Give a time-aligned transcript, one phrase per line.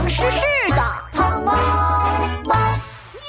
[0.00, 0.76] 唐诗诗的
[1.12, 1.52] 糖猫
[2.46, 2.54] 猫
[3.12, 3.20] 喵。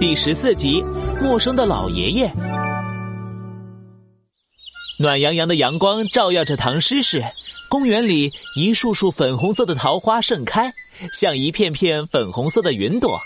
[0.00, 0.82] 第十四集，
[1.20, 2.28] 陌生的老爷爷。
[4.98, 7.24] 暖洋洋的阳光照耀着唐诗诗，
[7.68, 10.72] 公园里一束束粉红色的桃花盛开，
[11.12, 13.10] 像一片片粉红色的云朵。
[13.10, 13.16] 咯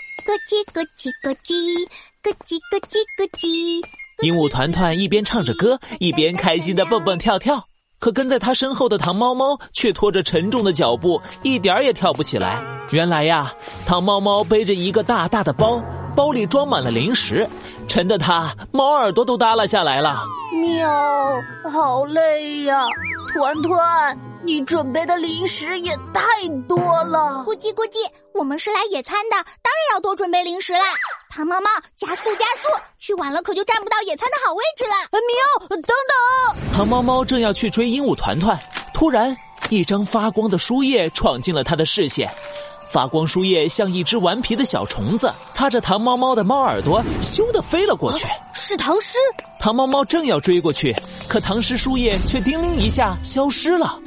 [0.47, 1.87] 叽咯叽咯叽，
[2.21, 3.83] 咯叽咯叽咯叽。
[4.23, 7.67] 鹦鹉团团一边唱着歌，一边开心的蹦蹦跳跳。
[8.05, 12.63] 可跟在他身后的糖猫猫却拖着沉重的脚步，一点儿也跳不起来。
[12.91, 13.51] 原来呀，
[13.83, 15.81] 糖猫猫背着一个大大的包，
[16.15, 17.49] 包里装满了零食，
[17.87, 20.19] 沉得它猫耳朵都耷拉下来了。
[20.53, 20.87] 喵，
[21.71, 22.81] 好累呀！
[23.33, 26.21] 团团，你准备的零食也太
[26.67, 27.43] 多了。
[27.47, 30.85] 咕叽咕叽，我们是来野餐的，当然要多准备零食啦。
[31.31, 34.93] 糖猫猫，加速加速，去晚了可就占不到野餐的好位置了。
[35.11, 36.73] 喵，等等！
[36.73, 38.55] 糖猫猫正要去追鹦鹉团团，
[38.93, 39.35] 突然
[39.69, 42.31] 一张发光的书页闯进了他的视线。
[42.91, 48.27] 发光书页像一只顽皮的小虫子，擦着糖猫猫的猫耳朵，咻的飞了过去。
[48.53, 49.17] 是唐诗。
[49.59, 50.95] 糖猫猫正要追过去，
[51.27, 53.99] 可唐诗书页却叮铃一下消失了。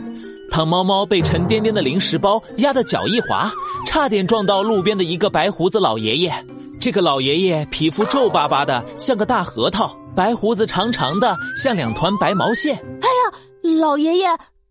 [0.50, 3.50] 糖猫猫被沉甸甸的零食包压得脚一滑，
[3.86, 6.32] 差点撞到路边的一个白胡子老爷爷。
[6.80, 12.76] 这个老爷爷皮肤皱巴巴的，像个大核桃，白胡子长长的，像两团白毛线。
[12.76, 13.38] 哎呀，
[13.80, 14.26] 老爷爷，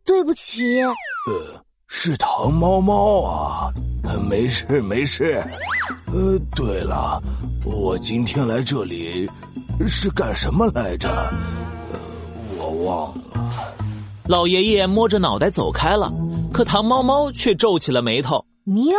[0.06, 0.82] 对不起。
[0.82, 0.94] 呃，
[1.88, 3.72] 是糖猫猫啊。
[4.30, 5.44] 没事没事，
[6.06, 7.22] 呃，对了，
[7.66, 9.30] 我今天来这里
[9.86, 11.10] 是干什么来着？
[11.92, 12.00] 呃，
[12.58, 13.87] 我忘了。
[14.30, 16.12] 老爷爷摸着脑袋走开了，
[16.52, 18.44] 可糖猫猫却皱起了眉头。
[18.66, 18.98] 喵，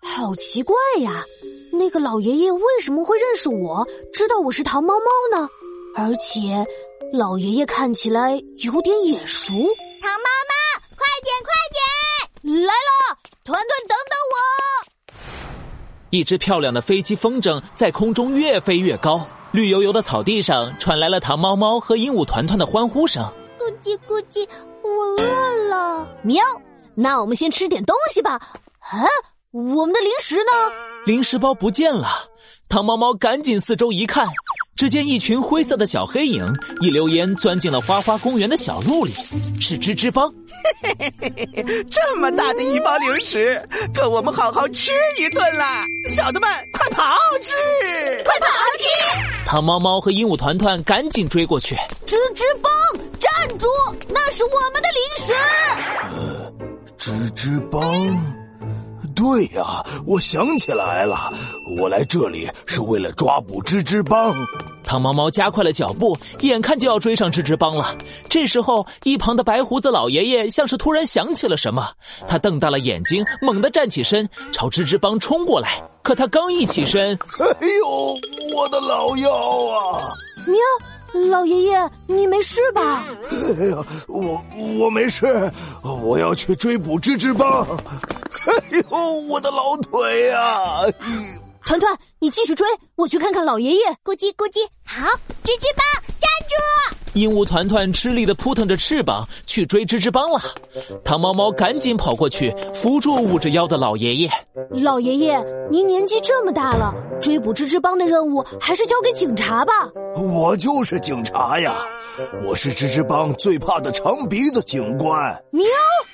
[0.00, 1.24] 好奇怪呀！
[1.72, 5.48] 那个老爷爷为什么会认识我，知道我是糖猫猫呢？
[5.96, 6.64] 而且，
[7.12, 9.54] 老爷爷看起来有点眼熟。
[9.54, 10.54] 糖猫猫，
[10.96, 11.50] 快点快
[12.42, 13.18] 点，来了！
[13.42, 15.24] 团团等等我！
[16.10, 23.28] 一只漂亮的飞机风筝在空中越飞越高，绿油油的草地上传来了糖猫猫和鹦鹉团团的欢呼声。
[23.70, 24.48] 咕叽咕叽，
[24.82, 24.90] 我
[25.22, 26.08] 饿了。
[26.22, 26.42] 喵，
[26.96, 28.32] 那我们先吃点东西吧。
[28.80, 29.04] 啊，
[29.52, 30.72] 我们的零食呢？
[31.06, 32.08] 零食包不见了。
[32.68, 34.26] 汤猫猫赶紧四周一看。
[34.76, 36.42] 只见一群灰色的小黑影
[36.80, 39.12] 一溜烟钻进了花花公园的小路里，
[39.60, 40.32] 是吱吱帮。
[41.90, 43.62] 这么大的一包零食，
[43.94, 45.64] 够我们好好吃一顿了。
[46.16, 48.24] 小的们，快跑吃！
[48.24, 48.46] 快跑
[48.78, 49.44] 吃！
[49.44, 51.76] 糖猫猫和鹦鹉团团赶紧追过去。
[52.06, 52.72] 吱吱帮，
[53.40, 53.66] 站住！
[54.08, 55.32] 那是我们的零食。
[56.02, 56.52] 呃，
[56.98, 57.80] 吱吱帮。
[59.14, 61.32] 对呀，我想起来了，
[61.78, 64.34] 我来这里是为了抓捕吱吱帮。
[64.84, 67.96] 汤猫猫加快了脚步，眼看就要追上吱吱帮了。
[68.28, 71.90] 这时候，一旁的白胡子老爷爷像是突然想起了什么，
[72.28, 75.82] 他瞪大了眼睛，猛地站起身，朝吱吱帮冲过来。
[76.02, 78.18] 可他刚一起身，哎呦，
[78.54, 80.12] 我的老腰啊！
[80.46, 80.56] 喵。
[81.30, 83.04] 老爷爷，你没事吧？
[83.30, 84.40] 哎呀，我
[84.78, 85.26] 我没事，
[85.82, 87.66] 我要去追捕吱吱帮。
[87.66, 90.82] 哎呦，我的老腿呀！
[91.64, 92.66] 团团，你继续追，
[92.96, 93.86] 我去看看老爷爷。
[94.04, 95.06] 咕叽咕叽，好，
[95.44, 95.84] 吱吱帮
[96.20, 96.96] 站住！
[97.14, 100.40] 鹦鹉团团吃力的扑腾着翅膀去追吱吱帮了。
[101.04, 104.30] 糖猫猫赶紧跑过去扶住捂着腰的老爷爷。
[104.70, 109.72] 老爷爷，您年纪这么大了，追捕吱吱帮的任务还是交给警察吧。
[110.16, 111.74] 我就是警察呀，
[112.46, 115.10] 我是吱吱帮最怕的长鼻子警官。
[115.50, 115.64] 喵！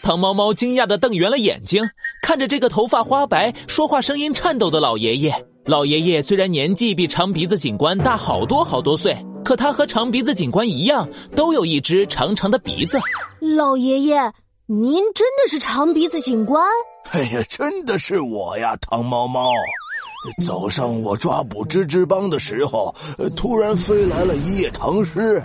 [0.02, 1.82] 糖猫猫惊讶的瞪圆了眼睛，
[2.22, 5.34] 看着这个头发花白、说话声音颤抖的老爷爷。
[5.64, 12.98] 老爷爷虽然年纪比长鼻子警官大好多好多岁，可他和长鼻子警官一样，都有一只长长的鼻子。
[13.38, 14.16] 老爷爷，
[14.66, 16.66] 您真的是长鼻子警官？
[17.12, 19.52] 哎呀，真的是我呀，唐猫猫。
[20.44, 22.92] 早上我抓捕吱吱帮的时候，
[23.36, 25.40] 突然飞来了一夜唐诗。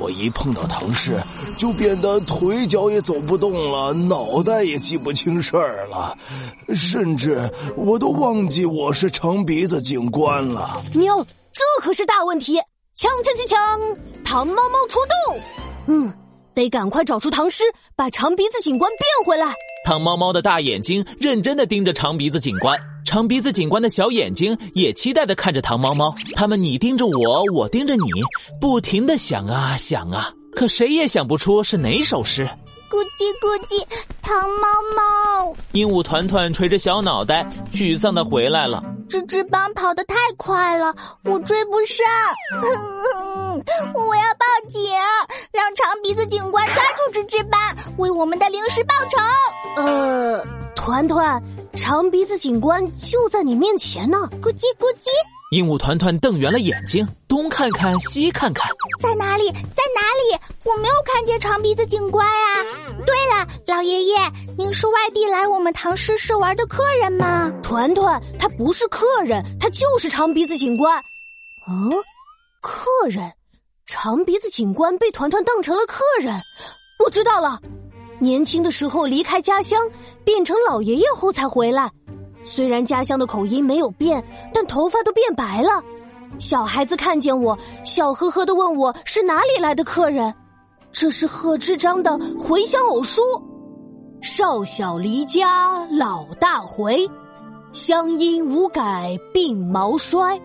[0.00, 1.20] 我一碰到唐诗，
[1.58, 6.16] 就变得腿脚也走不动了，脑袋也记不清事儿了，
[6.74, 10.82] 甚至我都忘记我是长鼻子警官了。
[10.94, 12.58] 喵，这可是大问题！
[12.96, 15.40] 枪枪枪枪，糖猫猫出动。
[15.88, 16.14] 嗯，
[16.54, 17.64] 得赶快找出唐诗，
[17.96, 19.52] 把长鼻子警官变回来。
[19.84, 22.78] 糖猫猫的大眼睛认真的盯着长鼻子警官。
[23.04, 28.08] 长鼻子警官的小眼睛也期待的看着糖猫猫，他们你盯着我，我盯着你，
[28.60, 32.48] 不停的想啊想啊，可谁也想不出是哪首诗。
[32.88, 33.84] 咕叽咕叽，
[34.22, 35.56] 糖猫猫。
[35.72, 38.80] 鹦鹉团团垂着小脑袋，沮丧的回来了。
[39.14, 42.04] 吱吱帮跑得太快了，我追不上。
[43.94, 44.82] 我要报警，
[45.52, 47.60] 让长鼻子警官抓住吱吱帮，
[47.98, 49.82] 为我们的零食报仇。
[49.82, 50.44] 呃。
[50.74, 51.40] 团团，
[51.74, 54.28] 长鼻子警官就在你面前呢！
[54.42, 55.06] 咕叽咕叽。
[55.52, 58.68] 鹦鹉团团瞪圆了眼睛，东看看西看看，
[59.00, 59.48] 在哪里？
[59.52, 59.60] 在
[59.94, 60.36] 哪里？
[60.64, 62.66] 我没有看见长鼻子警官啊！
[64.56, 67.52] 您是外地来我们唐诗市玩的客人吗？
[67.62, 71.02] 团团，他不是客人，他就是长鼻子警官。
[71.68, 71.90] 嗯，
[72.60, 73.32] 客人，
[73.86, 76.34] 长鼻子警官被团团当成了客人。
[77.04, 77.58] 我知道了，
[78.18, 79.80] 年轻的时候离开家乡，
[80.24, 81.90] 变成老爷爷后才回来。
[82.42, 84.22] 虽然家乡的口音没有变，
[84.52, 85.82] 但头发都变白了。
[86.38, 90.34] 小孩子看见我，笑呵呵的问我是哪里来的客人。
[90.92, 93.22] 这是贺知章的《回乡偶书》：
[94.24, 97.06] 少小离家老大回，
[97.74, 100.40] 乡音无改鬓毛衰。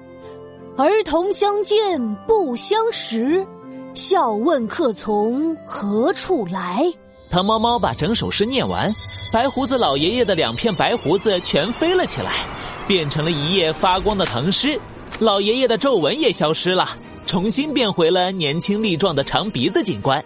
[0.76, 1.98] 儿童相见
[2.28, 3.48] 不相识，
[3.94, 6.92] 笑问客从何处来。
[7.30, 8.94] 唐猫猫把整首诗念完。
[9.32, 12.46] 白胡子老爷爷的两片白胡子全飞了起来，
[12.86, 14.78] 变成了一页发光的唐诗。
[15.20, 16.90] 老爷爷的皱纹也消失了，
[17.26, 20.22] 重新变回了年轻力壮的长鼻子警官。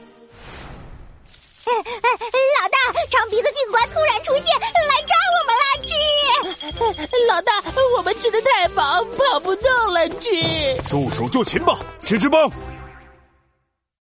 [8.03, 10.09] 我们吃的太饱，跑不动了！
[10.09, 10.27] 猪，
[10.83, 12.51] 束手就擒吧，吃吃帮。